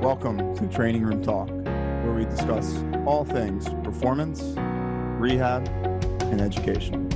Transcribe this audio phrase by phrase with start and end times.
[0.00, 4.42] Welcome to Training Room Talk, where we discuss all things performance,
[5.18, 5.66] rehab,
[6.22, 7.08] and education.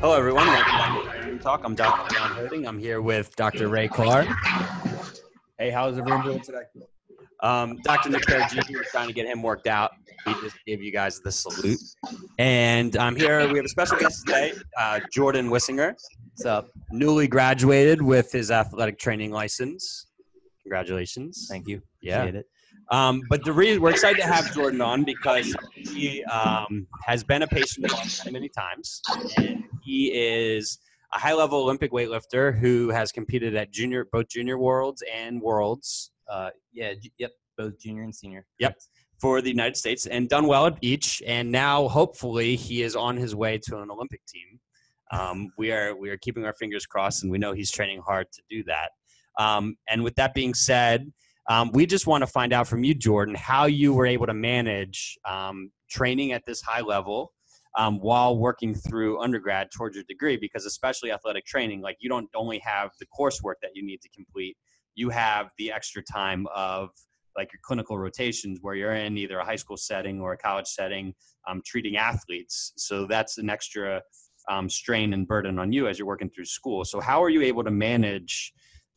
[0.00, 0.46] Hello, everyone.
[0.46, 1.64] Welcome back to Training Room Talk.
[1.64, 2.14] I'm Dr.
[2.14, 2.68] John Herding.
[2.68, 3.68] I'm here with Dr.
[3.68, 4.28] Ray Clark.
[5.58, 6.64] Hey, how's everyone doing today?
[7.46, 8.08] Um, Dr.
[8.10, 9.92] Nick Perugini, we're trying to get him worked out.
[10.24, 11.78] He just gave you guys the salute.
[12.40, 13.48] And I'm here.
[13.48, 15.94] We have a special guest today, uh, Jordan Wissinger.
[16.44, 16.68] Up?
[16.90, 20.08] Newly graduated with his athletic training license.
[20.64, 21.46] Congratulations.
[21.48, 21.80] Thank you.
[22.02, 22.22] Yeah.
[22.22, 22.46] Appreciate it.
[22.90, 27.42] Um, but the reason we're excited to have Jordan on because he um, has been
[27.42, 29.02] a patient of ours many, many times.
[29.38, 30.78] And he is
[31.12, 36.10] a high level Olympic weightlifter who has competed at junior, both junior worlds and worlds
[36.30, 36.94] Uh, yeah.
[37.18, 37.30] Yep.
[37.56, 38.46] Both junior and senior.
[38.58, 38.76] Yep.
[39.20, 41.22] For the United States and done well at each.
[41.26, 44.60] And now, hopefully, he is on his way to an Olympic team.
[45.10, 48.26] Um, we are we are keeping our fingers crossed, and we know he's training hard
[48.32, 48.90] to do that.
[49.38, 51.10] Um, and with that being said,
[51.48, 54.34] um, we just want to find out from you, Jordan, how you were able to
[54.34, 57.32] manage um, training at this high level
[57.78, 60.36] um, while working through undergrad towards your degree.
[60.36, 64.08] Because especially athletic training, like you don't only have the coursework that you need to
[64.08, 64.56] complete,
[64.96, 66.90] you have the extra time of
[67.36, 70.66] like your clinical rotations where you're in either a high school setting or a college
[70.66, 71.14] setting
[71.46, 72.72] um, treating athletes.
[72.76, 74.02] So that's an extra
[74.48, 76.84] um, strain and burden on you as you're working through school.
[76.84, 78.52] So how are you able to manage?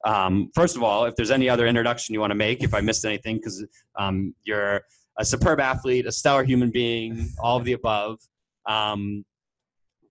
[0.06, 2.82] Um, first of all, if there's any other introduction you want to make, if I
[2.82, 3.66] missed anything, because
[3.98, 4.82] um, you're
[5.20, 8.20] a superb athlete, a stellar human being, all of the above.
[8.66, 9.26] Um,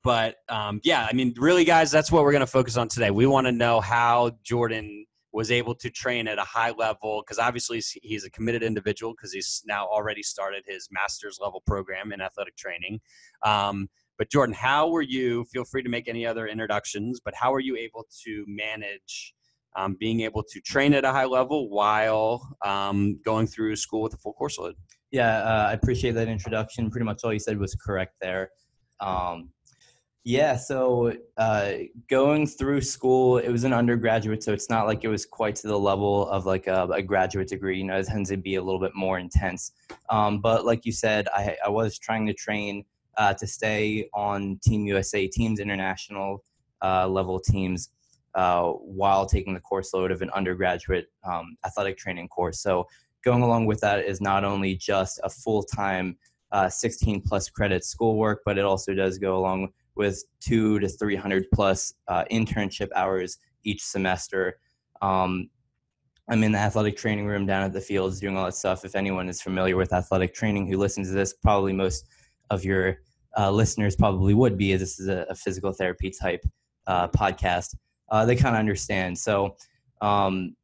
[0.04, 3.10] but um, yeah, I mean, really, guys, that's what we're going to focus on today.
[3.10, 7.38] We want to know how Jordan was able to train at a high level because
[7.38, 12.20] obviously he's- a committed individual because he's now already started his master's level program in
[12.20, 13.00] athletic training.
[13.44, 15.44] Um, but Jordan, how were you?
[15.52, 19.34] Feel free to make any other introductions, but how were you able to manage
[19.76, 24.14] um, being able to train at a high level while um, going through school with
[24.14, 24.74] a full course load?
[25.10, 25.38] Yeah.
[25.38, 26.90] Uh, I appreciate that introduction.
[26.90, 28.50] Pretty much all you said was correct there.
[29.00, 29.50] Um,
[30.28, 30.56] yeah.
[30.56, 31.72] So uh,
[32.10, 35.68] going through school, it was an undergraduate, so it's not like it was quite to
[35.68, 37.78] the level of like a, a graduate degree.
[37.78, 39.72] You know, it tends to be a little bit more intense.
[40.10, 42.84] Um, but like you said, I, I was trying to train
[43.16, 46.44] uh, to stay on Team USA, teams international
[46.82, 47.88] uh, level teams.
[48.34, 52.60] uh, while taking the course load of an undergraduate um, athletic training course.
[52.60, 52.86] So
[53.24, 56.18] going along with that is not only just a full-time
[56.52, 61.46] uh, 16 plus credit schoolwork, but it also does go along with two to 300
[61.52, 64.58] plus uh, internship hours each semester.
[65.02, 65.50] Um,
[66.30, 68.84] I'm in the athletic training room down at the fields doing all that stuff.
[68.84, 72.06] If anyone is familiar with athletic training who listens to this, probably most
[72.50, 72.98] of your
[73.36, 76.44] uh, listeners probably would be, as this is a, a physical therapy type
[76.86, 77.74] uh, podcast
[78.10, 79.18] uh, they kind of understand.
[79.18, 79.56] So,
[80.00, 80.54] um,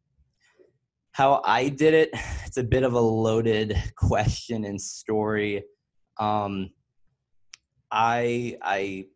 [1.12, 2.10] how I did it,
[2.46, 5.64] it's a bit of a loaded question and story.
[6.18, 6.70] Um,
[7.90, 9.06] I I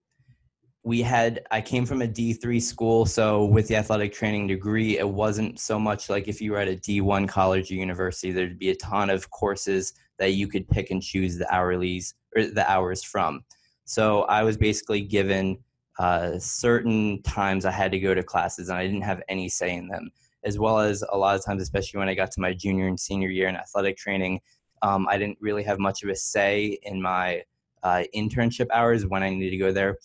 [0.85, 4.99] we had I came from a D three school, so with the athletic training degree,
[4.99, 8.33] it wasn't so much like if you were at a D one college or university,
[8.33, 12.45] there'd be a ton of courses that you could pick and choose the hourlies or
[12.45, 13.45] the hours from.
[13.85, 15.59] So I was basically given
[15.99, 19.75] uh, certain times I had to go to classes and I didn't have any say
[19.75, 20.11] in them,
[20.45, 22.99] as well as a lot of times, especially when I got to my junior and
[22.99, 24.41] senior year in athletic training,
[24.83, 27.43] um, I didn't really have much of a say in my
[27.83, 29.97] uh, internship hours when I needed to go there.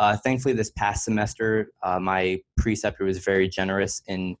[0.00, 4.34] Uh, thankfully, this past semester, uh, my preceptor was very generous in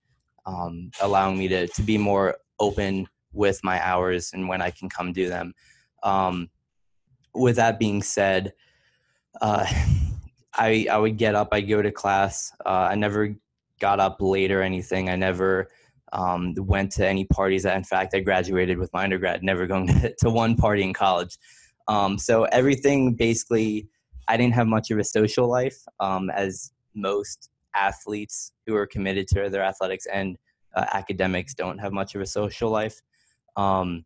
[0.46, 4.88] um, allowing me to, to be more open with my hours and when I can
[4.88, 5.52] come do them.
[6.02, 6.48] Um,
[7.34, 8.54] with that being said,
[9.42, 9.66] uh,
[10.54, 12.52] I I would get up, I go to class.
[12.64, 13.36] Uh, I never
[13.80, 15.10] got up late or anything.
[15.10, 15.68] I never
[16.14, 17.66] um, went to any parties.
[17.66, 21.36] In fact, I graduated with my undergrad, never going to, to one party in college.
[21.86, 23.88] Um, so everything basically,
[24.30, 29.26] I didn't have much of a social life, um, as most athletes who are committed
[29.28, 30.36] to their athletics and
[30.76, 33.00] uh, academics don't have much of a social life.
[33.56, 34.04] Um,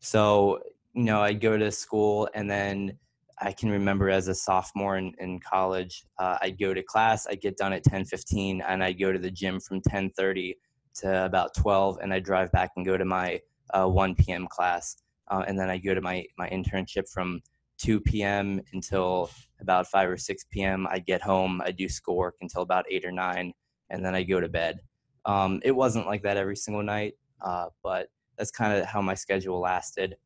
[0.00, 0.60] so
[0.94, 2.98] you know, I'd go to school and then
[3.40, 7.42] I can remember as a sophomore in, in college, uh, I'd go to class, I'd
[7.42, 10.54] get done at 10:15, and I'd go to the gym from 10:30
[11.00, 13.38] to about 12, and I'd drive back and go to my
[13.74, 14.48] uh, 1 p.m.
[14.48, 14.96] class,
[15.30, 17.42] uh, and then I go to my my internship from
[17.78, 18.60] 2 p.m.
[18.72, 19.30] until
[19.60, 20.86] about 5 or 6 p.m.
[20.90, 23.52] I get home, I do schoolwork until about 8 or 9,
[23.90, 24.80] and then I go to bed.
[25.24, 29.14] Um, it wasn't like that every single night, uh, but that's kind of how my
[29.14, 30.16] schedule lasted.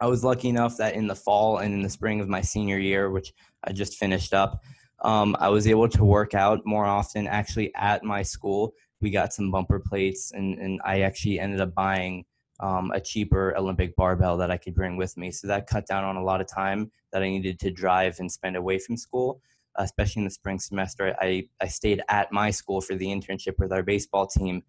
[0.00, 2.78] I was lucky enough that in the fall and in the spring of my senior
[2.78, 3.32] year, which
[3.64, 4.62] I just finished up,
[5.02, 8.74] um, I was able to work out more often actually at my school.
[9.00, 12.24] We got some bumper plates, and, and I actually ended up buying
[12.60, 15.30] um, a cheaper Olympic barbell that I could bring with me.
[15.30, 18.30] So that cut down on a lot of time that I needed to drive and
[18.30, 19.40] spend away from school,
[19.76, 21.14] especially in the spring semester.
[21.20, 24.62] I, I stayed at my school for the internship with our baseball team.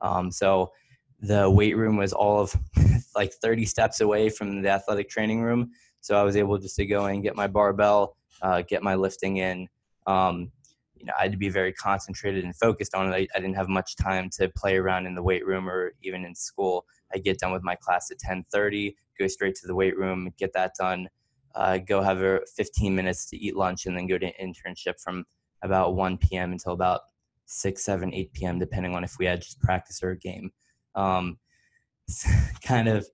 [0.00, 0.72] Um, so
[1.20, 2.56] the weight room was all of
[3.14, 5.70] like 30 steps away from the athletic training room.
[6.00, 9.36] So I was able just to go and get my barbell, uh, get my lifting
[9.36, 9.68] in.
[10.06, 10.50] Um,
[11.02, 13.16] you know, I had to be very concentrated and focused on it.
[13.16, 16.24] I, I, didn't have much time to play around in the weight room or even
[16.24, 16.86] in school.
[17.12, 20.52] I get done with my class at 10:30, go straight to the weight room, get
[20.52, 21.08] that done,
[21.56, 25.24] uh, go have a 15 minutes to eat lunch, and then go to internship from
[25.62, 26.52] about 1 p.m.
[26.52, 27.00] until about
[27.46, 28.58] 6, 7, 8 p.m.
[28.60, 30.52] depending on if we had just practice or a game.
[30.94, 31.38] Um,
[32.64, 33.06] kind of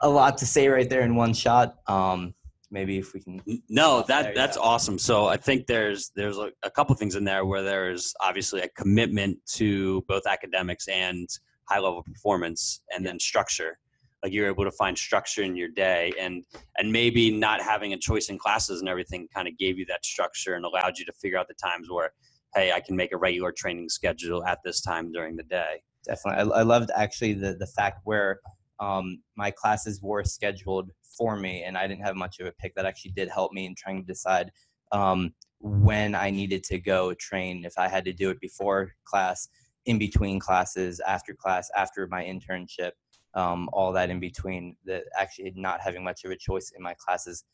[0.00, 1.76] a lot to say right there in one shot.
[1.86, 2.34] Um,
[2.70, 3.42] maybe if we can.
[3.68, 4.98] No, that that's awesome.
[4.98, 8.68] So I think there's there's a, a couple things in there where there's obviously a
[8.70, 11.28] commitment to both academics and
[11.68, 13.78] high level performance, and then structure.
[14.22, 16.44] Like you're able to find structure in your day, and
[16.78, 20.04] and maybe not having a choice in classes and everything kind of gave you that
[20.04, 22.12] structure and allowed you to figure out the times where,
[22.54, 25.82] hey, I can make a regular training schedule at this time during the day.
[26.06, 28.40] Definitely, I, I loved actually the the fact where
[28.78, 30.90] um, my classes were scheduled
[31.20, 32.74] for me, and I didn't have much of a pick.
[32.74, 34.50] That actually did help me in trying to decide
[34.90, 37.66] um, when I needed to go train.
[37.66, 39.46] If I had to do it before class,
[39.84, 42.92] in between classes, after class, after my internship,
[43.34, 44.76] um, all that in between.
[44.86, 47.44] That actually not having much of a choice in my classes,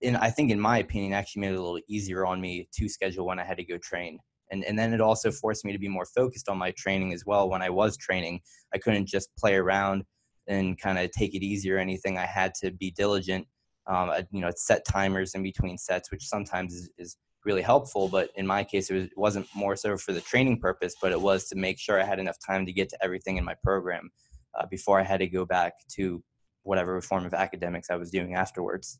[0.00, 2.88] and I think, in my opinion, actually made it a little easier on me to
[2.88, 4.20] schedule when I had to go train.
[4.50, 7.26] And, and then it also forced me to be more focused on my training as
[7.26, 7.50] well.
[7.50, 8.40] When I was training,
[8.72, 10.04] I couldn't just play around
[10.48, 12.18] and kind of take it easy or anything.
[12.18, 13.46] I had to be diligent.
[13.86, 18.08] Um, I, you know, set timers in between sets, which sometimes is, is really helpful.
[18.08, 21.12] But in my case, it, was, it wasn't more so for the training purpose, but
[21.12, 23.54] it was to make sure I had enough time to get to everything in my
[23.62, 24.10] program
[24.58, 26.22] uh, before I had to go back to
[26.62, 28.98] whatever form of academics I was doing afterwards.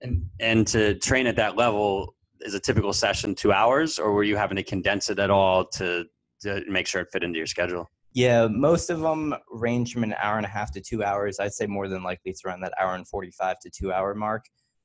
[0.00, 4.24] And and to train at that level is a typical session two hours, or were
[4.24, 6.04] you having to condense it at all to
[6.42, 7.88] to make sure it fit into your schedule?
[8.14, 11.40] Yeah, most of them range from an hour and a half to two hours.
[11.40, 14.44] I'd say more than likely it's around that hour and 45 to two hour mark.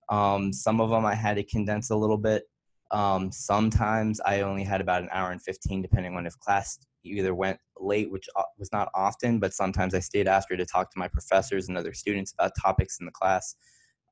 [0.09, 2.43] Um, some of them I had to condense a little bit.
[2.89, 7.35] Um, sometimes I only had about an hour and 15, depending on if class either
[7.35, 10.99] went late, which uh, was not often, but sometimes I stayed after to talk to
[10.99, 13.55] my professors and other students about topics in the class.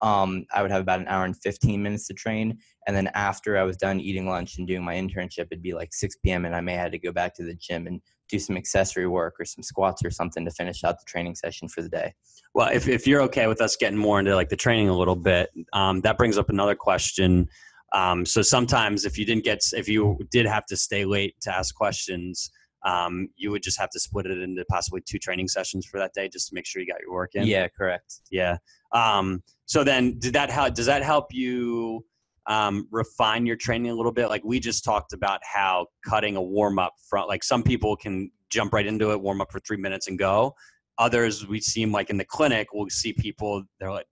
[0.02, 2.60] Um, I would have about an hour and 15 minutes to train.
[2.86, 5.94] And then after I was done eating lunch and doing my internship, it'd be like
[5.94, 6.46] 6 p.m.
[6.46, 9.36] and I may have to go back to the gym and do some accessory work
[9.40, 12.14] or some squats or something to finish out the training session for the day.
[12.54, 15.16] Well, if, if you're okay with us getting more into like the training a little
[15.16, 17.48] bit, um, that brings up another question.
[17.94, 21.56] Um, so sometimes if you didn't get, if you did have to stay late to
[21.56, 22.52] ask questions,
[22.88, 26.14] um, you would just have to split it into possibly two training sessions for that
[26.14, 27.46] day just to make sure you got your work in.
[27.46, 28.22] Yeah, correct.
[28.32, 28.58] Yeah.
[28.94, 32.06] Um, so then did that help, does that help you
[32.48, 34.30] um, refine your training a little bit.
[34.30, 38.32] Like we just talked about how cutting a warm up front, like some people can
[38.50, 40.56] jump right into it, warm up for three minutes and go.
[40.98, 44.08] Others, we seem like in the clinic, we'll see people, they're like,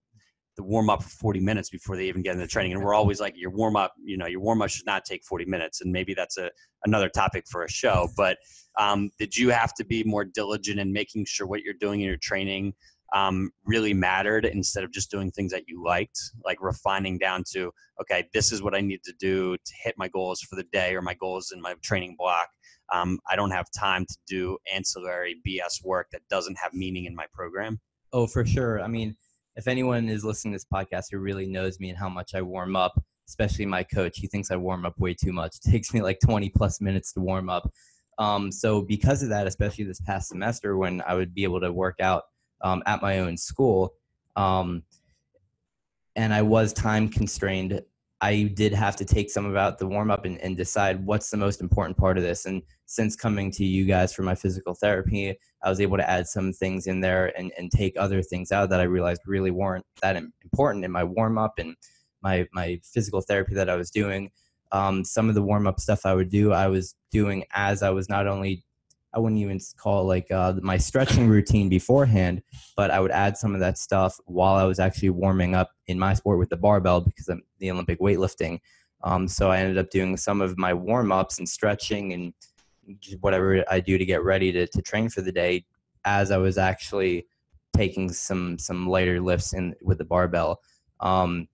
[0.56, 2.74] the warm up for 40 minutes before they even get into training.
[2.74, 5.24] And we're always like, your warm up, you know, your warm up should not take
[5.24, 5.82] 40 minutes.
[5.82, 6.50] And maybe that's a,
[6.86, 8.08] another topic for a show.
[8.16, 8.38] But
[8.80, 12.08] um, did you have to be more diligent in making sure what you're doing in
[12.08, 12.74] your training
[13.14, 17.72] um, really mattered instead of just doing things that you liked, like refining down to,
[18.02, 20.96] okay, this is what I need to do to hit my goals for the day
[20.96, 22.50] or my goals in my training block.
[22.94, 27.16] Um, I don't have time to do ancillary BS work that doesn't have meaning in
[27.16, 27.80] my program.
[28.12, 28.82] Oh, for sure.
[28.82, 29.16] I mean,
[29.56, 32.42] if anyone is listening to this podcast who really knows me and how much I
[32.42, 35.58] warm up, especially my coach, he thinks I warm up way too much.
[35.66, 37.72] It takes me like 20 plus minutes to warm up.
[38.18, 41.72] Um, so because of that, especially this past semester when I would be able to
[41.72, 42.24] work out
[42.62, 43.94] um, at my own school.
[44.36, 44.84] Um,
[46.16, 47.82] and I was time constrained.
[48.26, 51.38] I did have to take some about the warm up and, and, decide what's the
[51.38, 52.48] most important part of this.
[52.48, 56.26] And since coming to you guys for my physical therapy, I was able to add
[56.26, 59.86] some things in there and, and take other things out that I realized really weren't
[60.02, 61.76] that important in my warm up and
[62.24, 64.32] my, my physical therapy that I was doing.
[64.72, 67.92] Um, some of the warm up stuff I would do, I was doing as I
[67.92, 68.64] was not only
[69.16, 72.42] I wouldn't even call like uh, my stretching routine beforehand,
[72.76, 75.98] but I would add some of that stuff while I was actually warming up in
[75.98, 78.60] my sport with the barbell because I'm the Olympic weightlifting.
[79.04, 82.34] Um, so I ended up doing some of my warm ups and stretching and
[83.22, 85.66] whatever I do to get ready to, to train for the day
[86.04, 87.28] as I was actually
[87.76, 90.62] taking some some lighter lifts in with the barbell.
[91.00, 91.48] Um,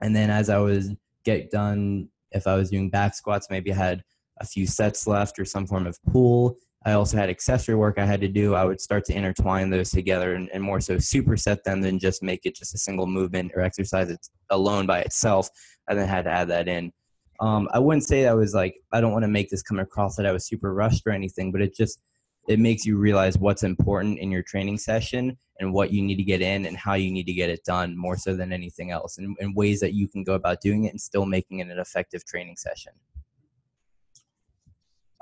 [0.00, 0.90] and then as I was
[1.24, 4.04] get done, if I was doing back squats, maybe I had
[4.38, 6.58] a few sets left or some form of pull.
[6.86, 8.54] I also had accessory work I had to do.
[8.54, 12.22] I would start to intertwine those together and, and more so superset them than just
[12.22, 15.48] make it just a single movement or exercise it alone by itself.
[15.88, 16.92] I then had to add that in.
[17.40, 20.16] Um, I wouldn't say that was like, I don't want to make this come across
[20.16, 22.00] that I was super rushed or anything, but it just,
[22.48, 26.22] it makes you realize what's important in your training session and what you need to
[26.22, 29.16] get in and how you need to get it done more so than anything else
[29.18, 31.78] and, and ways that you can go about doing it and still making it an
[31.78, 32.92] effective training session.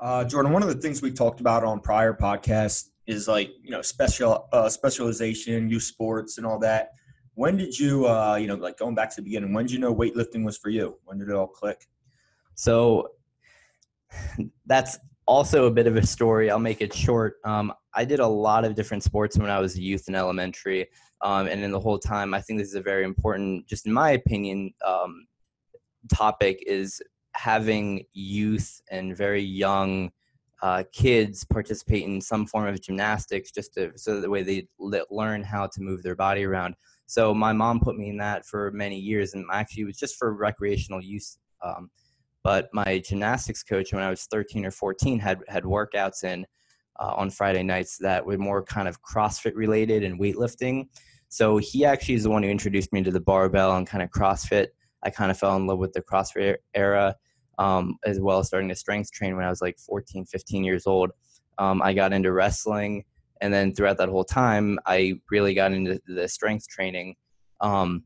[0.03, 3.71] Uh, Jordan, one of the things we talked about on prior podcasts is like you
[3.71, 6.89] know special uh, specialization, youth sports, and all that.
[7.35, 9.79] When did you, uh, you know, like going back to the beginning, when did you
[9.79, 10.97] know weightlifting was for you?
[11.05, 11.87] When did it all click?
[12.55, 13.11] So
[14.65, 16.51] that's also a bit of a story.
[16.51, 17.35] I'll make it short.
[17.45, 20.89] Um, I did a lot of different sports when I was a youth in elementary,
[21.21, 23.93] um, and in the whole time, I think this is a very important, just in
[23.93, 25.27] my opinion, um,
[26.13, 27.01] topic is
[27.35, 30.11] having youth and very young
[30.61, 35.43] uh, kids participate in some form of gymnastics just to, so the way they learn
[35.43, 36.75] how to move their body around.
[37.05, 40.15] So my mom put me in that for many years, and actually it was just
[40.15, 41.37] for recreational use.
[41.61, 41.89] Um,
[42.43, 46.45] but my gymnastics coach, when I was 13 or 14, had had workouts in
[46.99, 50.87] uh, on Friday nights that were more kind of CrossFit related and weightlifting.
[51.29, 54.11] So he actually is the one who introduced me to the barbell and kind of
[54.11, 54.67] CrossFit.
[55.03, 57.15] I kind of fell in love with the CrossFit era
[57.57, 60.87] um, as well as starting to strength train when I was like 14, 15 years
[60.87, 61.11] old.
[61.57, 63.05] Um, I got into wrestling,
[63.41, 67.15] and then throughout that whole time, I really got into the strength training.
[67.61, 68.03] Um,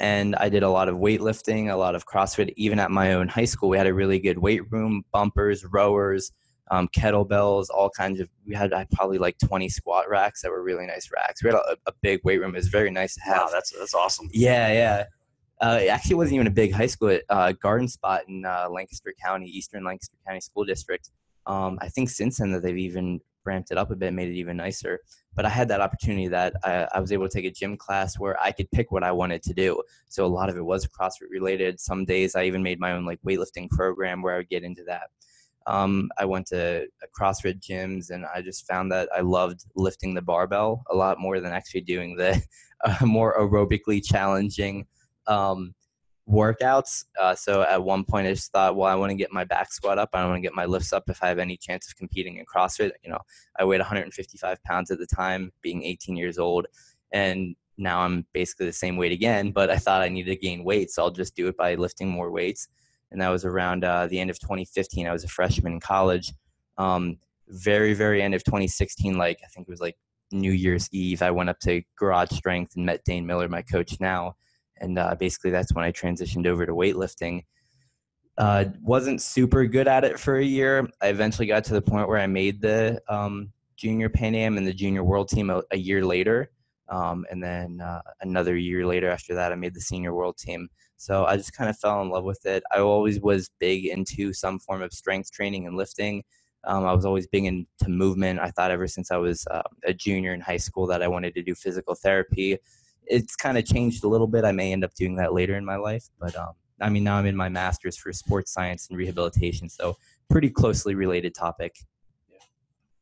[0.00, 2.52] and I did a lot of weightlifting, a lot of CrossFit.
[2.56, 6.32] Even at my own high school, we had a really good weight room, bumpers, rowers,
[6.70, 8.28] um, kettlebells, all kinds of.
[8.46, 11.42] We had probably like 20 squat racks that were really nice racks.
[11.42, 12.54] We had a, a big weight room.
[12.54, 13.36] It was very nice to have.
[13.36, 14.30] Wow, that's that's awesome.
[14.32, 15.04] Yeah, yeah.
[15.60, 17.18] Uh, it actually wasn't even a big high school.
[17.28, 21.10] Uh, Garden Spot in uh, Lancaster County, Eastern Lancaster County School District.
[21.46, 24.34] Um, I think since then that they've even ramped it up a bit, made it
[24.34, 25.00] even nicer.
[25.34, 28.18] But I had that opportunity that I, I, was able to take a gym class
[28.18, 29.82] where I could pick what I wanted to do.
[30.08, 31.80] So a lot of it was CrossFit related.
[31.80, 34.84] Some days I even made my own like weightlifting program where I would get into
[34.84, 35.10] that.
[35.66, 36.86] Um, I went to
[37.18, 41.40] CrossFit gyms and I just found that I loved lifting the barbell a lot more
[41.40, 42.42] than actually doing the
[42.84, 44.86] uh, more aerobically challenging
[45.26, 45.74] um,
[46.28, 47.04] workouts.
[47.20, 49.72] Uh, so at one point, I just thought, well, I want to get my back
[49.72, 50.10] squat up.
[50.12, 52.44] I want to get my lifts up if I have any chance of competing in
[52.46, 52.92] CrossFit.
[53.02, 53.20] You know,
[53.58, 56.66] I weighed 155 pounds at the time, being 18 years old,
[57.12, 59.50] and now I'm basically the same weight again.
[59.50, 62.08] But I thought I needed to gain weight, so I'll just do it by lifting
[62.08, 62.68] more weights.
[63.10, 65.06] And that was around uh, the end of 2015.
[65.06, 66.32] I was a freshman in college.
[66.78, 69.96] Um, very, very end of 2016, like I think it was like
[70.32, 74.00] New Year's Eve, I went up to Garage Strength and met Dane Miller, my coach
[74.00, 74.34] now
[74.78, 77.44] and uh, basically that's when I transitioned over to weightlifting.
[78.36, 80.88] Uh, wasn't super good at it for a year.
[81.00, 84.66] I eventually got to the point where I made the um, junior Pan Am and
[84.66, 86.50] the junior world team a, a year later.
[86.88, 90.68] Um, and then uh, another year later after that, I made the senior world team.
[90.96, 92.62] So I just kind of fell in love with it.
[92.72, 96.24] I always was big into some form of strength training and lifting.
[96.64, 98.40] Um, I was always big into movement.
[98.40, 101.34] I thought ever since I was uh, a junior in high school that I wanted
[101.34, 102.58] to do physical therapy
[103.06, 104.44] it's kind of changed a little bit.
[104.44, 107.16] I may end up doing that later in my life, but um, I mean, now
[107.16, 109.96] I'm in my master's for sports science and rehabilitation, so
[110.30, 111.76] pretty closely related topic.
[112.30, 112.38] Yeah.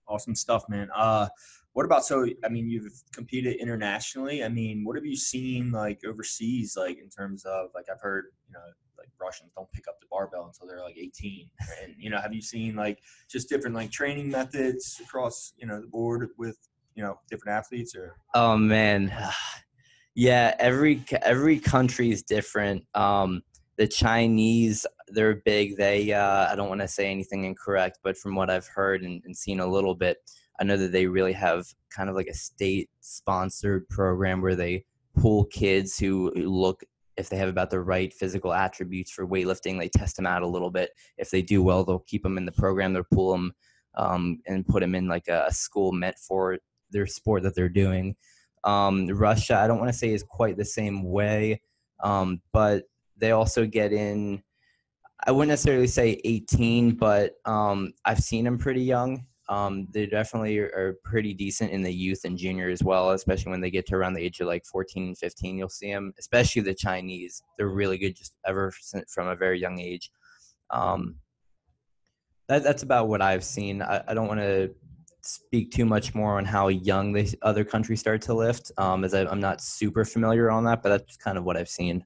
[0.09, 0.89] Awesome stuff, man.
[0.95, 1.29] Uh,
[1.73, 2.27] what about so?
[2.45, 4.45] I mean, you've competed internationally.
[4.45, 8.27] I mean, what have you seen like overseas, like in terms of like I've heard,
[8.47, 8.61] you know,
[8.99, 11.49] like Russians don't pick up the barbell until they're like 18,
[11.83, 12.99] and you know, have you seen like
[13.31, 16.59] just different like training methods across you know the board with
[16.95, 18.17] you know different athletes or?
[18.35, 19.11] Oh man,
[20.15, 22.85] yeah, every every country is different.
[22.95, 23.43] Um,
[23.79, 25.77] the Chinese, they're big.
[25.77, 29.23] They, uh, I don't want to say anything incorrect, but from what I've heard and,
[29.25, 30.19] and seen a little bit,
[30.61, 34.85] I know that they really have kind of like a state-sponsored program where they
[35.17, 36.85] pull kids who look
[37.17, 39.79] if they have about the right physical attributes for weightlifting.
[39.79, 40.91] They test them out a little bit.
[41.17, 42.93] If they do well, they'll keep them in the program.
[42.93, 43.53] They'll pull them
[43.97, 46.59] um, and put them in like a school meant for
[46.91, 48.17] their sport that they're doing.
[48.65, 51.61] Um, Russia, I don't want to say is quite the same way,
[52.03, 52.85] um, but
[53.17, 54.43] they also get in.
[55.25, 59.25] I wouldn't necessarily say 18, but um, I've seen them pretty young.
[59.49, 63.61] Um, they definitely are, pretty decent in the youth and junior as well, especially when
[63.61, 65.59] they get to around the age of like 14 and 15.
[65.59, 67.43] You'll see them, especially the Chinese.
[67.59, 68.73] They're really good just ever
[69.09, 70.11] from a very young age.
[70.71, 71.17] Um,
[72.49, 73.83] that, that's about what I've seen.
[73.83, 74.75] I, I don't want to
[75.23, 79.15] speak too much more on how young the other countries start to lift, um, as
[79.15, 82.05] I, I'm not super familiar on that, but that's kind of what I've seen.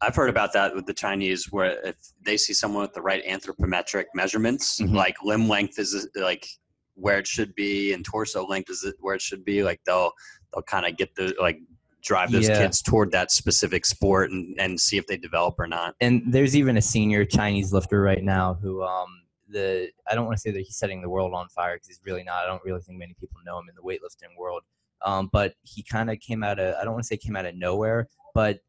[0.00, 3.24] I've heard about that with the Chinese, where if they see someone with the right
[3.26, 4.94] anthropometric measurements, Mhm.
[4.94, 6.46] like limb length is like
[6.94, 10.12] where it should be, and torso length is where it should be, like they'll
[10.52, 11.58] they'll kind of get the like
[12.04, 12.58] drive those Yeah.
[12.58, 15.96] kids toward that specific sport and and see if they develop or not.
[16.00, 19.22] and there's even a senior Chinese lifter right now who um
[19.54, 22.00] the I don't want to say that he's setting the world on fire because he's
[22.04, 22.44] really not.
[22.44, 24.62] I don't really think many people know him in the weightlifting world.
[25.02, 27.46] Um, but he kind of came out of I don't want to say came out
[27.46, 28.60] of nowhere, but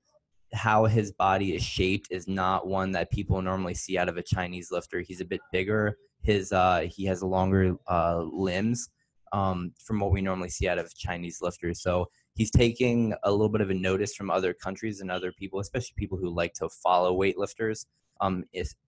[0.53, 4.23] how his body is shaped is not one that people normally see out of a
[4.23, 5.01] Chinese lifter.
[5.01, 5.97] He's a bit bigger.
[6.21, 8.89] His uh, he has longer uh, limbs
[9.33, 11.81] um, from what we normally see out of Chinese lifters.
[11.81, 15.59] So he's taking a little bit of a notice from other countries and other people,
[15.59, 17.85] especially people who like to follow weightlifters
[18.21, 18.43] um,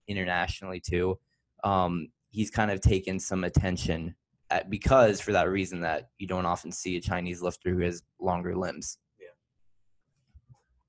[0.06, 1.18] internationally too.
[1.64, 4.14] Um, he's kind of taken some attention
[4.50, 8.02] at, because for that reason that you don't often see a Chinese lifter who has
[8.20, 8.98] longer limbs.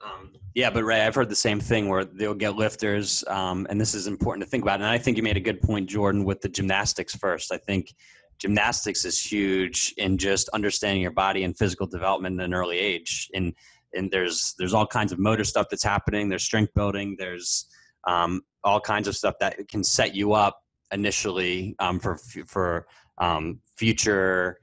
[0.02, 3.80] Um, yeah, but Ray, I've heard the same thing where they'll get lifters, um, and
[3.80, 4.80] this is important to think about.
[4.80, 7.52] And I think you made a good point, Jordan, with the gymnastics first.
[7.52, 7.94] I think
[8.38, 13.30] gymnastics is huge in just understanding your body and physical development at an early age.
[13.34, 13.54] And
[13.94, 16.30] and there's there's all kinds of motor stuff that's happening.
[16.30, 17.18] There's strength building.
[17.20, 17.66] There's
[18.06, 22.88] um, all kinds of stuff that can set you up initially um, for for
[23.18, 24.60] um, future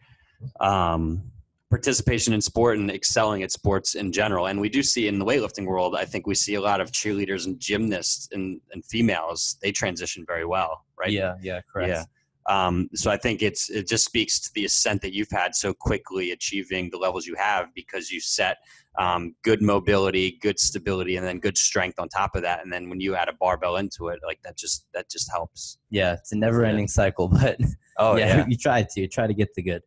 [0.61, 1.23] um,
[1.71, 4.47] participation in sport and excelling at sports in general.
[4.47, 6.93] And we do see in the weightlifting world, I think we see a lot of
[6.93, 9.57] cheerleaders and gymnasts and, and females.
[9.61, 11.11] They transition very well, right?
[11.11, 11.89] Yeah, yeah, correct.
[11.89, 12.05] Yeah.
[12.49, 15.75] Um, so I think it's it just speaks to the ascent that you've had so
[15.75, 18.59] quickly achieving the levels you have because you set
[18.99, 22.63] um, good mobility, good stability, and then good strength on top of that.
[22.63, 25.79] And then when you add a barbell into it, like that just that just helps.
[25.91, 27.59] Yeah, it's a never-ending cycle, but
[27.99, 29.83] Oh yeah, you try to you try to get the good.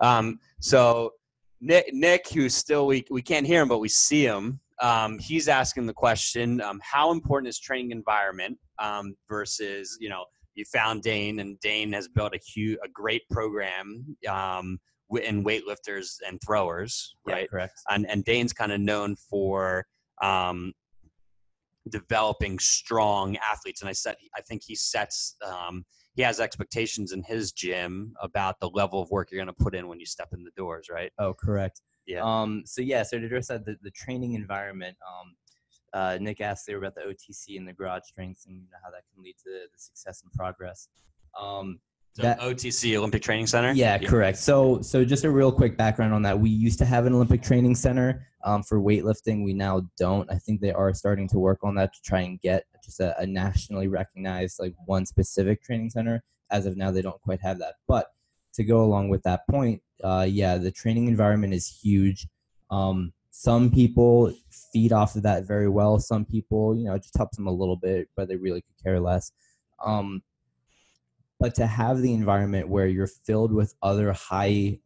[0.00, 1.12] Um, so
[1.60, 4.60] Nick, Nick, who's still we we can't hear him, but we see him.
[4.80, 10.24] Um, he's asking the question: um, How important is training environment um, versus you know
[10.54, 14.78] you found Dane and Dane has built a huge a great program um,
[15.22, 17.50] in weightlifters and throwers, Yeah, right?
[17.50, 17.74] correct.
[17.88, 19.86] And and Dane's kind of known for
[20.22, 20.72] um,
[21.88, 25.84] developing strong athletes, and I said I think he sets um,
[26.14, 29.74] he has expectations in his gym about the level of work you're going to put
[29.74, 31.12] in when you step in the doors, right?
[31.18, 31.80] Oh, correct.
[32.06, 32.22] Yeah.
[32.24, 32.62] Um.
[32.66, 33.02] So yeah.
[33.04, 34.96] So to address that, the, the training environment.
[35.06, 35.34] Um.
[35.92, 38.90] Uh, Nick asked there about the OTC and the garage strengths and you know, how
[38.90, 40.88] that can lead to the success and progress.
[41.40, 41.80] Um.
[42.16, 43.70] So That- OTC Olympic Training Center.
[43.72, 44.38] Yeah, correct.
[44.38, 46.38] So, so just a real quick background on that.
[46.38, 49.44] We used to have an Olympic training center um, for weightlifting.
[49.44, 50.28] We now don't.
[50.28, 53.16] I think they are starting to work on that to try and get just a,
[53.20, 56.24] a nationally recognized, like one specific training center.
[56.50, 57.74] As of now, they don't quite have that.
[57.86, 58.08] But
[58.54, 62.26] to go along with that point, uh, yeah, the training environment is huge.
[62.72, 64.34] Um, some people
[64.72, 65.98] feed off of that very well.
[65.98, 68.82] Some people, you know, it just helps them a little bit, but they really could
[68.82, 69.32] care less.
[69.84, 70.22] Um,
[71.40, 74.78] but to have the environment where you're filled with other high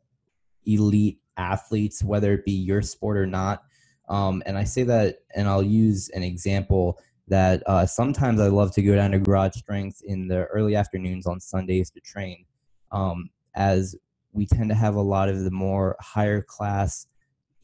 [0.64, 3.64] elite athletes whether it be your sport or not
[4.08, 8.72] um, and i say that and i'll use an example that uh, sometimes i love
[8.72, 12.44] to go down to garage strength in the early afternoons on sundays to train
[12.92, 13.96] um, as
[14.32, 17.06] we tend to have a lot of the more higher class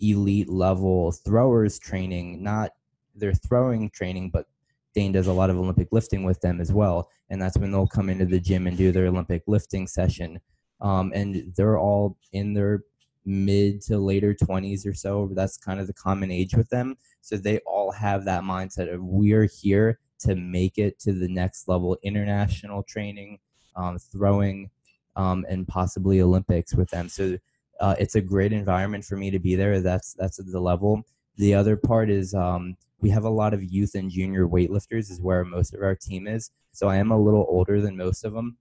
[0.01, 2.73] elite level throwers training not
[3.15, 4.47] their throwing training but
[4.95, 7.87] Dane does a lot of Olympic lifting with them as well, and that's when they'll
[7.87, 10.41] come into the gym and do their Olympic lifting session.
[10.81, 12.83] Um, and they're all in their
[13.25, 15.31] mid to later 20s or so.
[15.33, 16.97] That's kind of the common age with them.
[17.21, 21.69] So they all have that mindset of we're here to make it to the next
[21.69, 23.39] level, international training,
[23.77, 24.71] um, throwing,
[25.17, 27.09] um, and possibly Olympics with them.
[27.09, 27.39] So
[27.81, 29.81] uh, it's a great environment for me to be there.
[29.81, 31.05] That's that's the level.
[31.37, 35.21] The other part is um, we have a lot of youth and junior weightlifters is
[35.21, 36.51] where most of our team is.
[36.73, 38.57] So i am a little older than most of them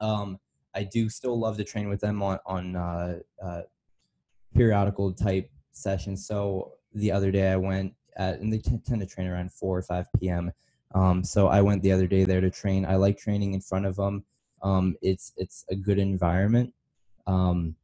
[0.00, 0.38] um,
[0.74, 3.62] i do still love to train with them on, on uh, uh,
[4.54, 6.26] periodical type sessions.
[6.26, 9.82] So the other day i went at, and they tend to train around 4 or
[9.82, 10.52] 5 p.m
[10.94, 12.84] um, so i went the other day there to train.
[12.84, 14.24] I like training in front of them
[14.64, 16.72] um, it's it's a good environment.
[17.26, 17.76] Um,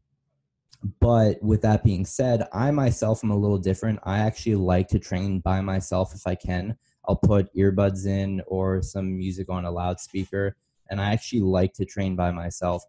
[0.98, 4.00] but with that being said, I myself am a little different.
[4.04, 6.76] I actually like to train by myself if I can.
[7.06, 10.56] I'll put earbuds in or some music on a loudspeaker,
[10.90, 12.82] and I actually like to train by myself.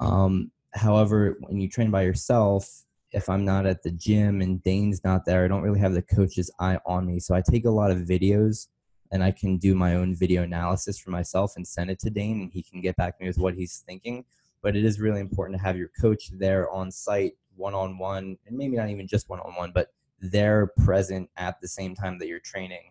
[0.00, 5.04] Um, however, when you train by yourself, if I'm not at the gym and Dane's
[5.04, 7.20] not there, I don't really have the coach's eye on me.
[7.20, 8.66] So I take a lot of videos
[9.12, 12.40] and I can do my own video analysis for myself and send it to Dane,
[12.40, 14.24] and he can get back to me with what he's thinking
[14.64, 18.38] but it is really important to have your coach there on site, one on one,
[18.46, 22.18] and maybe not even just one on one, but they're present at the same time
[22.18, 22.90] that you're training.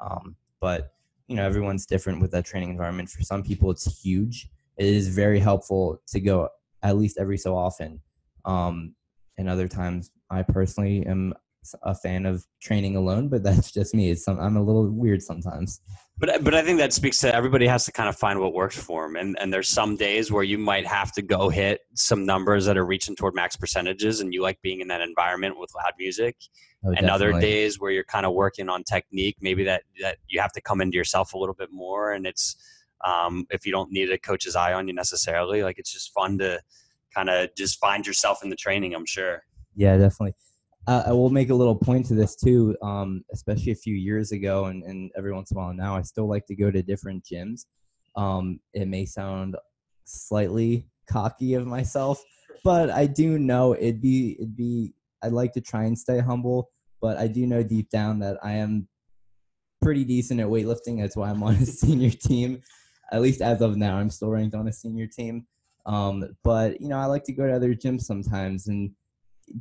[0.00, 0.94] Um, but
[1.28, 3.10] you know, everyone's different with that training environment.
[3.10, 4.48] For some people, it's huge.
[4.78, 6.48] It is very helpful to go
[6.82, 8.00] at least every so often.
[8.46, 8.94] Um,
[9.36, 11.34] and other times, I personally am
[11.82, 14.10] a fan of training alone, but that's just me.
[14.10, 15.80] It's some, I'm a little weird sometimes.
[16.18, 18.76] But but I think that speaks to everybody has to kind of find what works
[18.76, 19.16] for them.
[19.16, 22.76] And and there's some days where you might have to go hit some numbers that
[22.76, 26.36] are reaching toward max percentages, and you like being in that environment with loud music.
[26.84, 30.40] Oh, and other days where you're kind of working on technique, maybe that that you
[30.40, 32.12] have to come into yourself a little bit more.
[32.12, 32.56] And it's
[33.04, 36.38] um, if you don't need a coach's eye on you necessarily, like it's just fun
[36.38, 36.60] to
[37.14, 38.94] kind of just find yourself in the training.
[38.94, 39.42] I'm sure.
[39.74, 40.34] Yeah, definitely.
[40.86, 44.66] I will make a little point to this too, um, especially a few years ago,
[44.66, 45.94] and, and every once in a while now.
[45.94, 47.66] I still like to go to different gyms.
[48.16, 49.56] Um, it may sound
[50.04, 52.22] slightly cocky of myself,
[52.64, 54.94] but I do know it'd be it'd be.
[55.22, 58.52] I'd like to try and stay humble, but I do know deep down that I
[58.52, 58.88] am
[59.82, 60.98] pretty decent at weightlifting.
[60.98, 62.62] That's why I'm on a senior team,
[63.12, 63.96] at least as of now.
[63.96, 65.46] I'm still ranked on a senior team.
[65.86, 68.90] Um, but you know, I like to go to other gyms sometimes and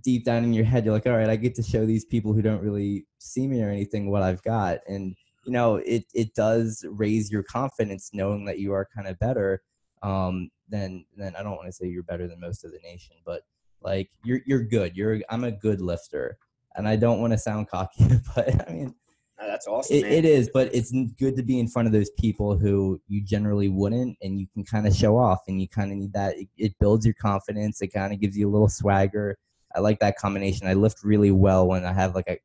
[0.01, 2.33] deep down in your head you're like all right i get to show these people
[2.33, 6.33] who don't really see me or anything what i've got and you know it it
[6.35, 9.61] does raise your confidence knowing that you are kind of better
[10.03, 13.15] um than than i don't want to say you're better than most of the nation
[13.25, 13.41] but
[13.81, 16.37] like you're you're good you're i'm a good lifter
[16.75, 18.93] and i don't want to sound cocky but i mean
[19.39, 19.95] No, that's awesome.
[19.95, 23.21] it, it is, but it's good to be in front of those people who you
[23.23, 26.37] generally wouldn't, and you can kind of show off, and you kind of need that.
[26.37, 27.81] It, it builds your confidence.
[27.81, 29.37] It kind of gives you a little swagger.
[29.75, 30.67] I like that combination.
[30.67, 32.37] I lift really well when I have like a,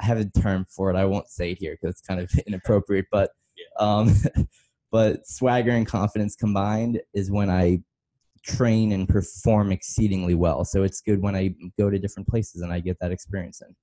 [0.00, 0.96] I have a term for it.
[0.96, 3.30] I won't say it here because it's kind of inappropriate, but,
[3.78, 4.14] um,
[4.92, 7.80] but swagger and confidence combined is when I
[8.46, 10.64] train and perform exceedingly well.
[10.64, 13.74] So it's good when I go to different places and I get that experience in.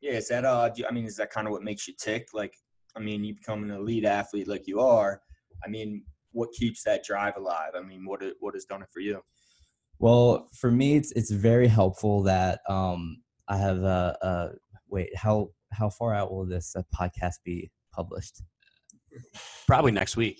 [0.00, 0.68] Yeah, is that uh?
[0.68, 2.28] Do you, I mean, is that kind of what makes you tick?
[2.32, 2.54] Like,
[2.96, 5.20] I mean, you become an elite athlete like you are.
[5.64, 7.72] I mean, what keeps that drive alive?
[7.76, 9.22] I mean, what what has done it for you?
[9.98, 14.48] Well, for me, it's it's very helpful that um, I have a, a
[14.88, 15.14] wait.
[15.16, 18.42] How how far out will this uh, podcast be published?
[19.66, 20.38] Probably next week.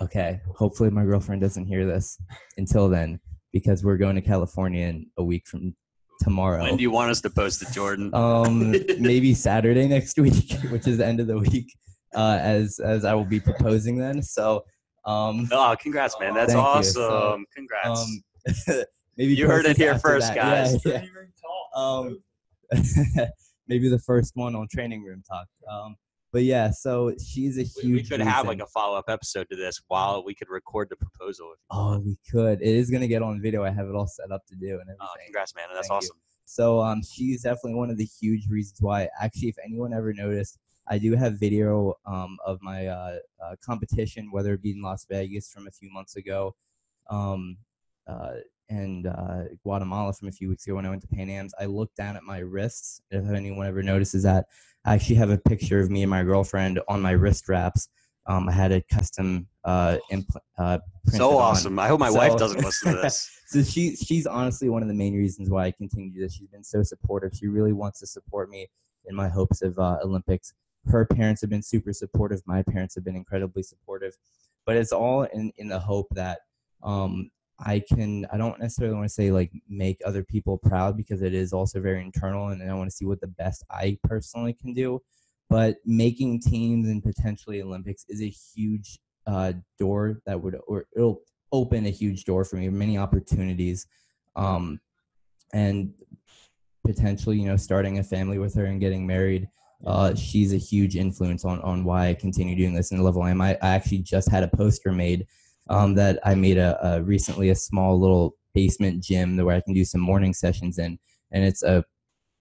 [0.00, 2.18] Okay, hopefully my girlfriend doesn't hear this
[2.56, 3.20] until then
[3.52, 5.74] because we're going to California in a week from
[6.20, 6.62] tomorrow.
[6.62, 8.10] When do you want us to post it, Jordan?
[8.14, 11.72] um, maybe Saturday next week, which is the end of the week,
[12.14, 14.22] uh, as as I will be proposing then.
[14.22, 14.64] So,
[15.04, 16.34] um, oh, congrats, man!
[16.34, 16.92] That's awesome.
[16.92, 18.00] So, congrats.
[18.00, 18.22] um,
[19.16, 20.36] maybe You heard it here first, that.
[20.36, 20.84] Guys.
[20.84, 21.04] yeah.
[21.76, 22.22] um,
[23.68, 25.46] maybe the first one on training room talk.
[25.70, 25.96] Um,
[26.32, 28.10] but yeah, so she's a we, we huge.
[28.10, 31.52] could have like a follow up episode to this while we could record the proposal.
[31.54, 32.04] If you Oh, want.
[32.04, 32.60] we could.
[32.60, 33.64] It is gonna get on video.
[33.64, 34.96] I have it all set up to do and everything.
[35.00, 35.64] Oh, congrats, man!
[35.72, 36.06] That's Thank you.
[36.08, 36.16] awesome.
[36.44, 39.08] So um, she's definitely one of the huge reasons why.
[39.20, 44.30] Actually, if anyone ever noticed, I do have video um, of my uh, uh, competition,
[44.30, 46.54] whether it be in Las Vegas from a few months ago,
[47.10, 47.56] um,
[48.68, 51.54] and uh, Guatemala from a few weeks ago when I went to Pan Am's.
[51.58, 53.00] I looked down at my wrists.
[53.10, 54.46] If anyone ever notices that,
[54.84, 57.88] I actually have a picture of me and my girlfriend on my wrist wraps.
[58.26, 61.52] Um, I had a custom uh, impl- uh, So on.
[61.52, 61.78] awesome!
[61.78, 63.30] I hope my wife doesn't listen to this.
[63.48, 66.34] So she she's honestly one of the main reasons why I continue to do this.
[66.34, 67.32] She's been so supportive.
[67.34, 68.68] She really wants to support me
[69.06, 70.52] in my hopes of uh, Olympics.
[70.86, 72.42] Her parents have been super supportive.
[72.44, 74.18] My parents have been incredibly supportive.
[74.66, 76.40] But it's all in in the hope that
[76.82, 78.26] um, I can.
[78.32, 81.80] I don't necessarily want to say like make other people proud because it is also
[81.80, 85.02] very internal, and I want to see what the best I personally can do.
[85.50, 91.22] But making teams and potentially Olympics is a huge uh, door that would or it'll
[91.50, 93.86] open a huge door for me, many opportunities,
[94.36, 94.80] um,
[95.52, 95.92] and
[96.86, 99.48] potentially, you know, starting a family with her and getting married.
[99.86, 103.22] Uh, she's a huge influence on on why I continue doing this in the level
[103.22, 103.40] I am.
[103.40, 105.26] I, I actually just had a poster made
[105.68, 109.74] um, that I made a, a recently a small little basement gym where I can
[109.74, 110.98] do some morning sessions in,
[111.32, 111.84] and it's a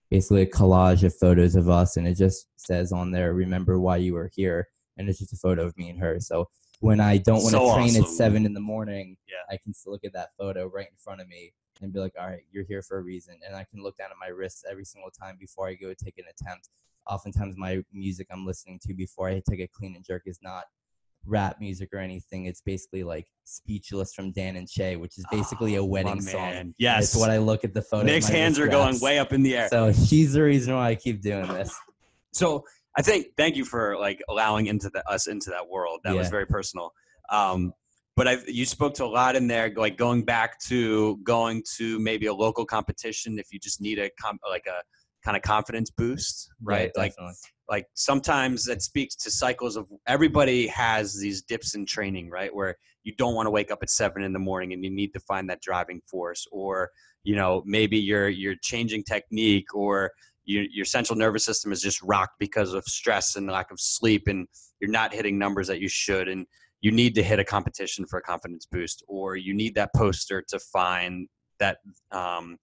[0.10, 3.98] basically a collage of photos of us, and it just says on there, "Remember why
[3.98, 6.20] you were here," and it's just a photo of me and her.
[6.20, 6.48] So
[6.80, 9.54] when I don't want to So train at seven in the morning, Yeah.
[9.54, 12.13] I can still look at that photo right in front of me and be like,
[12.20, 13.36] all right, you're here for a reason.
[13.46, 16.18] And I can look down at my wrists every single time before I go take
[16.18, 16.70] an attempt.
[17.08, 20.66] Oftentimes, my music I'm listening to before I take a clean and jerk is not
[21.28, 22.46] rap music or anything.
[22.46, 26.74] It's basically like Speechless from Dan and Shay, which is basically a Oh, wedding song.
[26.78, 27.04] Yes.
[27.06, 28.06] It's what I look at the photo.
[28.06, 29.70] Nick's hands are going way up in the air.
[29.70, 31.74] So she's the reason why I keep doing this.
[32.34, 32.63] So
[32.98, 36.00] I think thank you for like allowing into the, us into that world.
[36.04, 36.92] That was very personal.
[37.30, 37.74] Um,
[38.16, 42.00] but I you spoke to a lot in there, like going back to going to
[42.00, 44.82] maybe a local competition if you just need a com- like a
[45.24, 46.92] kind of confidence boost, right?
[46.96, 47.36] Yeah, like definitely.
[47.69, 52.53] Like sometimes that speaks to cycles of everybody has these dips in training right?
[52.53, 55.13] Where you don't want to wake up at seven in the morning and you need
[55.13, 56.89] to find that driving force or
[57.23, 60.12] you know maybe you're you're changing technique or
[60.45, 64.23] you, your central nervous system is just rocked because of stress and lack of sleep
[64.27, 64.47] and
[64.80, 66.45] you're not hitting numbers that you should and
[66.82, 70.41] you need to hit a competition for a confidence boost or you need that poster
[70.47, 71.27] to find
[71.60, 71.77] that
[72.12, 72.58] um,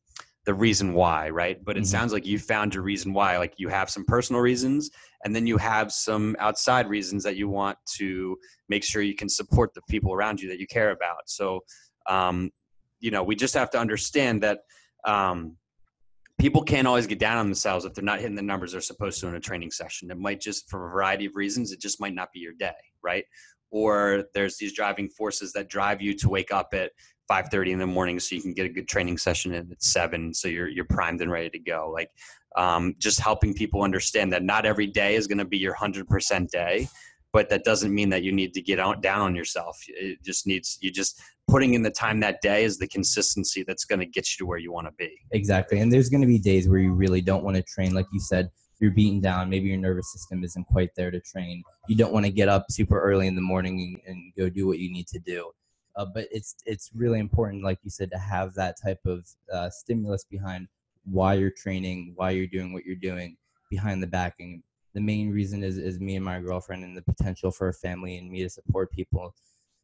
[0.46, 1.64] the reason why, right?
[1.64, 1.86] But it Mhm.
[1.86, 3.38] sounds like you found your reason why.
[3.38, 4.90] Like you have some personal reasons,
[5.24, 8.36] and then you have some outside reasons that you want to
[8.68, 11.22] make sure you can support the people around you that you care about.
[11.26, 11.64] So,
[12.08, 12.50] um,
[13.00, 14.60] you know, we just have to understand that
[15.06, 15.56] um,
[16.38, 19.20] people can't always get down on themselves if they're not hitting the numbers they're supposed
[19.20, 20.10] to in a training session.
[20.10, 22.72] It might just, for a variety of reasons, it just might not be your day,
[23.02, 23.24] right?
[23.70, 26.92] Or there's these driving forces that drive you to wake up at
[27.30, 30.32] 5:30 in the morning so you can get a good training session in at seven,
[30.34, 31.90] so you're you're primed and ready to go.
[31.92, 32.10] Like
[32.56, 36.08] um, just helping people understand that not every day is going to be your hundred
[36.08, 36.88] percent day,
[37.32, 39.78] but that doesn't mean that you need to get out, down on yourself.
[39.88, 43.84] It just needs you just putting in the time that day is the consistency that's
[43.84, 45.18] going to get you to where you want to be.
[45.32, 45.80] Exactly.
[45.80, 47.92] And there's going to be days where you really don't want to train.
[47.92, 49.50] Like you said, you're beaten down.
[49.50, 51.62] Maybe your nervous system isn't quite there to train.
[51.88, 54.66] You don't want to get up super early in the morning and, and go do
[54.66, 55.50] what you need to do.
[55.96, 59.70] Uh, but it's it's really important, like you said, to have that type of uh,
[59.70, 60.68] stimulus behind
[61.04, 63.36] why you're training, why you're doing what you're doing,
[63.70, 64.62] behind the backing.
[64.94, 68.16] The main reason is is me and my girlfriend and the potential for a family
[68.18, 69.34] and me to support people.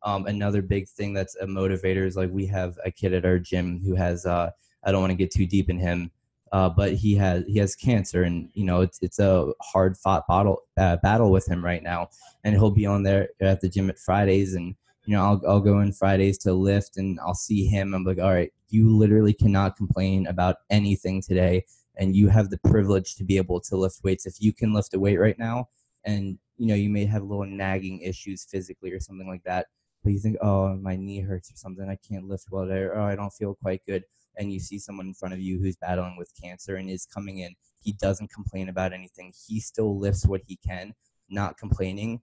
[0.02, 3.38] Um, another big thing that's a motivator is like we have a kid at our
[3.38, 4.50] gym who has uh,
[4.84, 6.10] I don't want to get too deep in him,
[6.52, 10.26] uh, but he has he has cancer, and you know it's it's a hard fought
[10.26, 12.08] battle uh, battle with him right now,
[12.42, 14.74] and he'll be on there at the gym at Fridays, and
[15.10, 17.94] you know I'll I'll go in Fridays to lift, and I'll see him.
[17.94, 21.64] I'm like, all right, you literally cannot complain about anything today,
[21.96, 24.24] and you have the privilege to be able to lift weights.
[24.24, 25.68] If you can lift a weight right now,
[26.04, 29.66] and you know you may have little nagging issues physically or something like that
[30.02, 33.00] but you think, oh, my knee hurts or something, I can't lift well there, or
[33.00, 34.04] oh, I don't feel quite good,
[34.36, 37.38] and you see someone in front of you who's battling with cancer and is coming
[37.38, 40.94] in, he doesn't complain about anything, he still lifts what he can,
[41.28, 42.22] not complaining,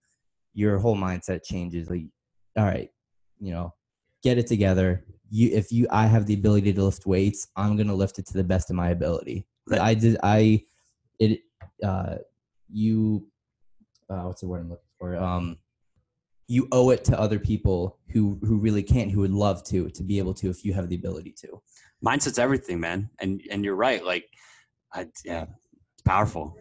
[0.53, 1.87] your whole mindset changes.
[1.89, 2.05] Like,
[2.57, 2.89] all right,
[3.39, 3.73] you know,
[4.23, 5.05] get it together.
[5.29, 8.33] You, if you, I have the ability to lift weights, I'm gonna lift it to
[8.33, 9.45] the best of my ability.
[9.69, 9.81] Right.
[9.81, 10.63] I did, I,
[11.19, 11.41] it,
[11.83, 12.15] uh,
[12.69, 13.27] you,
[14.09, 15.15] uh, what's the word I'm looking for?
[15.17, 15.57] Um,
[16.47, 20.01] you owe it to other people who who really can't who would love to to
[20.03, 21.61] be able to if you have the ability to
[22.05, 24.03] Mindset's everything, man, and and you're right.
[24.05, 24.25] Like,
[24.93, 25.43] I, yeah,
[25.93, 26.55] it's powerful.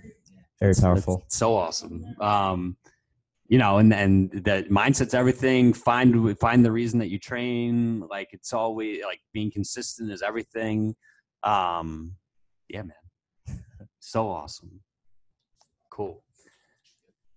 [0.58, 2.04] very It's- powerful it's so awesome.
[2.20, 2.76] Um,
[3.48, 5.72] you know, and and that mindset's everything.
[5.72, 8.00] Find find the reason that you train.
[8.10, 10.94] Like it's always like being consistent is everything.
[11.42, 12.16] Um,
[12.68, 13.60] yeah, man,
[14.00, 14.80] so awesome.
[15.90, 16.22] Cool.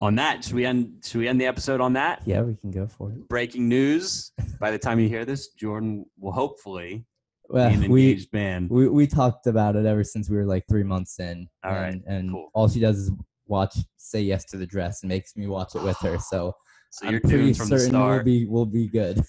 [0.02, 1.04] On that, should we end?
[1.06, 2.22] Should we end the episode on that?
[2.26, 4.32] yeah we can go for it Breaking news.
[4.60, 7.06] By the time you hear this, Jordan will hopefully
[7.50, 8.68] well be an we, engaged man.
[8.70, 11.94] we we talked about it ever since we were like three months in All right,
[11.94, 12.50] and, and cool.
[12.54, 13.12] all she does is
[13.50, 16.54] watch say yes to the dress and makes me watch it with her so
[16.92, 19.22] So i'm you're pretty from certain we'll be we'll be good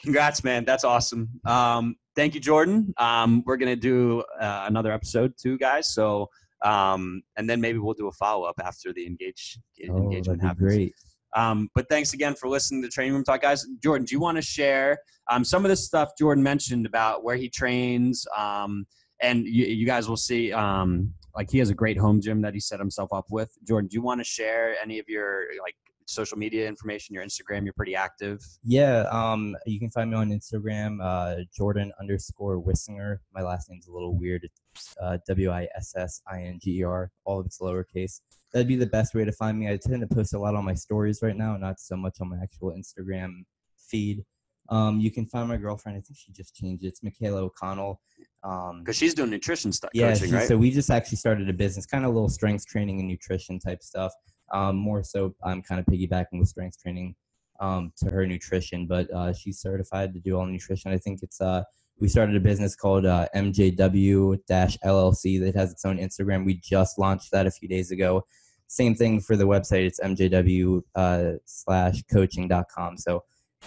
[0.00, 0.64] Congrats, man.
[0.64, 1.28] That's awesome.
[1.44, 2.94] Um, thank you, Jordan.
[2.98, 5.92] Um, we're gonna do uh, another episode too, guys.
[5.92, 6.28] So,
[6.64, 9.58] um, and then maybe we'll do a follow up after the engage
[9.90, 10.76] oh engagement that'd be happens.
[10.76, 10.94] great
[11.36, 13.66] Um, but thanks again for listening to Training Room Talk, guys.
[13.82, 14.98] Jordan, do you want to share
[15.30, 18.24] um, some of the stuff Jordan mentioned about where he trains?
[18.36, 18.86] Um,
[19.20, 22.54] and you, you guys will see, um, like he has a great home gym that
[22.54, 23.50] he set himself up with.
[23.66, 27.64] Jordan, do you want to share any of your like social media information, your Instagram?
[27.64, 28.40] You're pretty active.
[28.62, 33.18] Yeah, um, you can find me on Instagram, uh, Jordan underscore Wissinger.
[33.32, 34.44] My last name's a little weird.
[34.44, 37.10] It's uh, W I S S I N G E R.
[37.24, 38.20] All of it's lowercase.
[38.52, 39.68] That'd be the best way to find me.
[39.70, 42.30] I tend to post a lot on my stories right now, not so much on
[42.30, 43.44] my actual Instagram
[43.76, 44.24] feed.
[44.70, 45.96] Um, you can find my girlfriend.
[45.98, 46.88] I think she just changed it.
[46.88, 48.00] It's Michaela O'Connell.
[48.44, 50.48] Um, Because she's doing nutrition stuff, yeah, coaching, she- right?
[50.48, 53.58] so we just actually started a business, kind of a little strength training and nutrition
[53.58, 54.12] type stuff.
[54.52, 57.14] Um, more so, I'm kind of piggybacking with strength training
[57.60, 60.92] um, to her nutrition, but uh, she's certified to do all nutrition.
[60.92, 61.64] I think it's uh,
[61.98, 66.44] we started a business called uh, MJW LLC that has its own Instagram.
[66.44, 68.24] We just launched that a few days ago.
[68.68, 69.86] Same thing for the website.
[69.86, 72.98] It's MJW uh, slash coaching.com.
[72.98, 73.24] So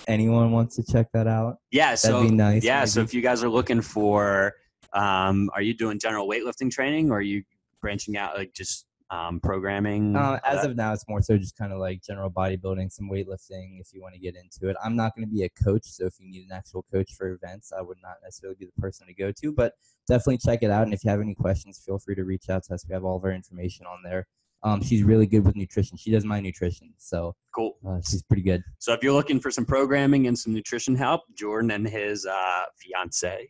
[0.08, 2.64] anyone wants to check that out, yeah, so that'd be nice.
[2.64, 4.54] yeah, so if you guys are looking for,
[4.94, 7.44] um, are you doing general weightlifting training, or are you
[7.82, 10.16] branching out like just um, programming?
[10.16, 13.10] Um, as Uh, of now, it's more so just kind of like general bodybuilding, some
[13.10, 14.78] weightlifting if you want to get into it.
[14.84, 17.30] I'm not going to be a coach, so if you need an actual coach for
[17.30, 19.74] events, I would not necessarily be the person to go to, but
[20.08, 20.84] definitely check it out.
[20.84, 22.86] And if you have any questions, feel free to reach out to us.
[22.88, 24.28] We have all of our information on there.
[24.64, 25.98] Um, she's really good with nutrition.
[25.98, 27.78] She does my nutrition, so cool.
[27.88, 28.64] uh, she's pretty good.
[28.78, 32.64] So if you're looking for some programming and some nutrition help, Jordan and his uh,
[32.78, 33.50] fiance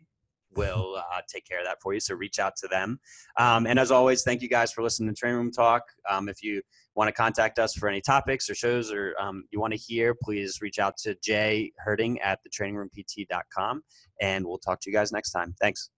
[0.56, 2.00] will uh, take care of that for you.
[2.00, 3.00] So reach out to them.
[3.38, 5.84] Um, and as always, thank you guys for listening to Training Room Talk.
[6.10, 6.62] Um, if you
[6.96, 10.16] want to contact us for any topics or shows or um, you want to hear,
[10.22, 13.82] please reach out to Jay Herding at thetrainingroomt.com.
[14.20, 15.56] And we'll talk to you guys next time.
[15.60, 15.90] Thanks.